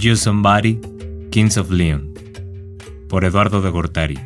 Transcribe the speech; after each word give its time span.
You 0.00 0.16
Somebody, 0.16 0.80
Kings 1.30 1.58
of 1.58 1.70
Leon, 1.70 2.14
por 3.10 3.26
Eduardo 3.26 3.60
de 3.60 3.68
Gortari. 3.68 4.18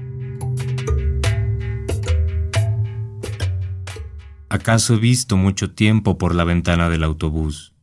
¿Acaso 4.49 4.95
he 4.95 4.99
visto 4.99 5.37
mucho 5.37 5.73
tiempo 5.73 6.17
por 6.17 6.37
la 6.37 6.45
ventana 6.45 6.89
del 6.91 7.03
autobús? 7.03 7.75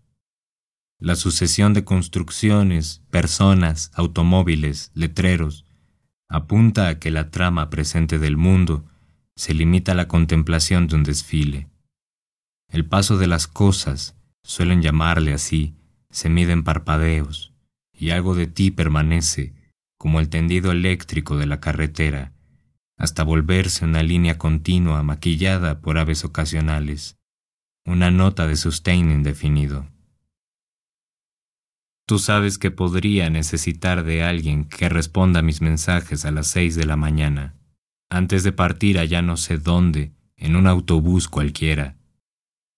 La 1.00 1.18
sucesión 1.18 1.74
de 1.74 1.84
construcciones, 1.84 3.02
personas, 3.10 3.92
automóviles, 3.94 4.92
letreros, 4.94 5.66
apunta 6.30 6.88
a 6.88 6.98
que 6.98 7.12
la 7.12 7.30
trama 7.30 7.70
presente 7.70 8.20
del 8.20 8.38
mundo 8.38 8.86
se 9.36 9.54
limita 9.54 9.92
a 9.92 9.96
la 9.96 10.08
contemplación 10.08 10.88
de 10.88 10.96
un 10.96 11.04
desfile. 11.04 11.68
El 12.70 12.86
paso 12.86 13.18
de 13.18 13.28
las 13.28 13.48
cosas, 13.48 14.16
suelen 14.44 14.82
llamarle 14.82 15.34
así, 15.34 15.76
se 16.10 16.30
mide 16.30 16.54
en 16.54 16.64
parpadeos, 16.64 17.51
y 18.02 18.10
algo 18.10 18.34
de 18.34 18.48
ti 18.48 18.72
permanece, 18.72 19.54
como 20.00 20.20
el 20.20 20.28
tendido 20.28 20.72
eléctrico 20.72 21.38
de 21.38 21.46
la 21.46 21.60
carretera, 21.60 22.34
hasta 22.98 23.24
volverse 23.24 23.86
una 23.86 24.02
línea 24.02 24.40
continua 24.40 25.04
maquillada 25.04 25.82
por 25.82 26.00
aves 26.00 26.26
ocasionales, 26.26 27.20
una 27.86 28.10
nota 28.10 28.48
de 28.48 28.56
sustain 28.56 29.12
indefinido. 29.12 29.88
Tú 32.08 32.18
sabes 32.18 32.58
que 32.58 32.72
podría 32.72 33.30
necesitar 33.30 34.04
de 34.04 34.24
alguien 34.24 34.66
que 34.66 34.90
responda 34.90 35.42
a 35.42 35.44
mis 35.44 35.62
mensajes 35.62 36.26
a 36.26 36.32
las 36.32 36.48
seis 36.48 36.76
de 36.76 36.88
la 36.88 36.98
mañana, 36.98 37.54
antes 38.10 38.44
de 38.44 38.52
partir 38.52 38.98
allá 38.98 39.22
no 39.22 39.38
sé 39.38 39.60
dónde, 39.60 40.12
en 40.38 40.56
un 40.56 40.66
autobús 40.66 41.28
cualquiera, 41.28 41.98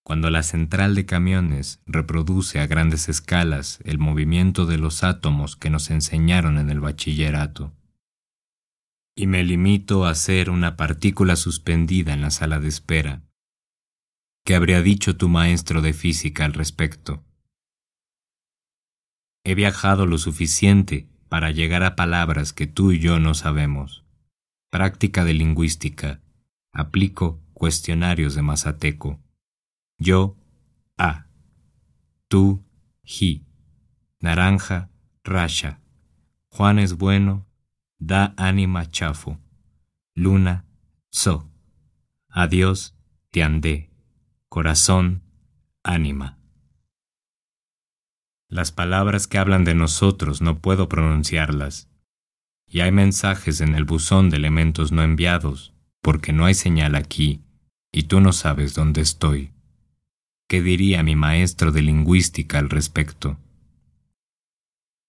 cuando 0.04 0.28
la 0.28 0.42
central 0.42 0.94
de 0.94 1.06
camiones 1.06 1.80
reproduce 1.86 2.60
a 2.60 2.66
grandes 2.66 3.08
escalas 3.08 3.80
el 3.84 3.98
movimiento 3.98 4.66
de 4.66 4.76
los 4.76 5.02
átomos 5.02 5.56
que 5.56 5.70
nos 5.70 5.90
enseñaron 5.90 6.58
en 6.58 6.68
el 6.68 6.78
bachillerato. 6.78 7.72
Y 9.16 9.26
me 9.26 9.42
limito 9.44 10.04
a 10.04 10.14
ser 10.14 10.50
una 10.50 10.76
partícula 10.76 11.36
suspendida 11.36 12.12
en 12.12 12.20
la 12.20 12.30
sala 12.30 12.60
de 12.60 12.68
espera. 12.68 13.22
¿Qué 14.44 14.54
habría 14.54 14.82
dicho 14.82 15.16
tu 15.16 15.30
maestro 15.30 15.80
de 15.80 15.94
física 15.94 16.44
al 16.44 16.52
respecto? 16.52 17.24
He 19.42 19.54
viajado 19.54 20.04
lo 20.04 20.18
suficiente 20.18 21.08
para 21.30 21.50
llegar 21.50 21.82
a 21.82 21.96
palabras 21.96 22.52
que 22.52 22.66
tú 22.66 22.92
y 22.92 22.98
yo 22.98 23.18
no 23.20 23.32
sabemos. 23.32 24.04
Práctica 24.70 25.24
de 25.24 25.32
lingüística. 25.32 26.20
Aplico 26.74 27.40
cuestionarios 27.54 28.34
de 28.34 28.42
Mazateco. 28.42 29.23
Yo, 30.04 30.36
A. 30.98 31.28
Tú, 32.28 32.62
Ji. 33.04 33.46
Naranja, 34.20 34.90
Rasha. 35.24 35.80
Juan 36.50 36.78
es 36.78 36.98
bueno, 36.98 37.46
da 37.98 38.34
ánima 38.36 38.90
chafo. 38.90 39.40
Luna, 40.14 40.66
So. 41.10 41.50
Adiós, 42.28 42.94
Tiandé. 43.30 43.90
Corazón, 44.50 45.22
ánima. 45.82 46.38
Las 48.50 48.72
palabras 48.72 49.26
que 49.26 49.38
hablan 49.38 49.64
de 49.64 49.74
nosotros 49.74 50.42
no 50.42 50.58
puedo 50.58 50.86
pronunciarlas. 50.86 51.88
Y 52.68 52.80
hay 52.80 52.92
mensajes 52.92 53.62
en 53.62 53.74
el 53.74 53.86
buzón 53.86 54.28
de 54.28 54.36
elementos 54.36 54.92
no 54.92 55.02
enviados, 55.02 55.72
porque 56.02 56.34
no 56.34 56.44
hay 56.44 56.52
señal 56.52 56.94
aquí, 56.94 57.42
y 57.90 58.02
tú 58.02 58.20
no 58.20 58.34
sabes 58.34 58.74
dónde 58.74 59.00
estoy. 59.00 59.54
¿Qué 60.54 60.62
diría 60.62 61.02
mi 61.02 61.16
maestro 61.16 61.72
de 61.72 61.82
lingüística 61.82 62.60
al 62.60 62.70
respecto? 62.70 63.40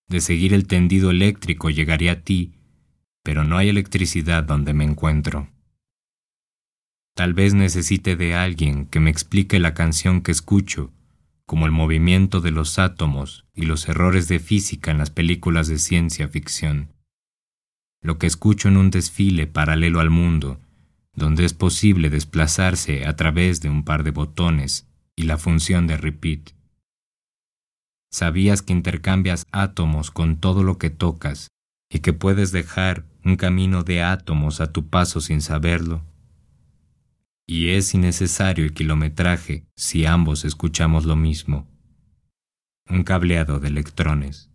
De 0.08 0.20
seguir 0.20 0.56
el 0.56 0.66
tendido 0.66 1.12
eléctrico 1.12 1.70
llegaría 1.70 2.14
a 2.14 2.22
ti, 2.22 2.56
pero 3.22 3.44
no 3.44 3.56
hay 3.60 3.70
electricidad 3.70 4.44
donde 4.44 4.74
me 4.74 4.86
encuentro. 4.86 5.52
Tal 7.14 7.36
vez 7.36 7.54
necesite 7.54 8.16
de 8.16 8.34
alguien 8.34 8.88
que 8.88 9.00
me 9.00 9.12
explique 9.12 9.60
la 9.60 9.76
canción 9.76 10.22
que 10.22 10.32
escucho, 10.32 10.92
como 11.46 11.68
el 11.68 11.72
movimiento 11.72 12.42
de 12.42 12.50
los 12.50 12.80
átomos 12.80 13.46
y 13.54 13.66
los 13.66 13.88
errores 13.88 14.28
de 14.28 14.40
física 14.40 14.90
en 14.90 14.98
las 14.98 15.12
películas 15.12 15.68
de 15.68 15.78
ciencia 15.78 16.28
ficción. 16.28 16.92
Lo 18.02 18.18
que 18.18 18.26
escucho 18.26 18.68
en 18.68 18.78
un 18.78 18.90
desfile 18.90 19.46
paralelo 19.46 20.00
al 20.00 20.10
mundo, 20.10 20.60
donde 21.14 21.46
es 21.46 21.54
posible 21.54 22.10
desplazarse 22.10 23.06
a 23.06 23.16
través 23.16 23.62
de 23.62 23.70
un 23.70 23.84
par 23.84 24.04
de 24.04 24.10
botones 24.10 24.90
y 25.16 25.24
la 25.24 25.38
función 25.38 25.88
de 25.88 25.98
repeat. 25.98 26.52
¿Sabías 28.12 28.62
que 28.62 28.74
intercambias 28.74 29.46
átomos 29.52 30.12
con 30.12 30.38
todo 30.38 30.64
lo 30.64 30.78
que 30.78 30.90
tocas 30.90 31.50
y 31.90 32.00
que 32.00 32.14
puedes 32.14 32.52
dejar 32.52 33.06
un 33.24 33.36
camino 33.36 33.84
de 33.84 34.04
átomos 34.04 34.62
a 34.62 34.72
tu 34.72 34.88
paso 34.88 35.22
sin 35.22 35.42
saberlo? 35.42 36.04
Y 37.48 37.70
es 37.70 37.94
innecesario 37.94 38.66
el 38.66 38.74
kilometraje 38.74 39.66
si 39.76 40.06
ambos 40.06 40.46
escuchamos 40.46 41.06
lo 41.06 41.16
mismo. 41.16 41.68
Un 42.90 43.04
cableado 43.04 43.60
de 43.60 43.68
electrones. 43.68 44.50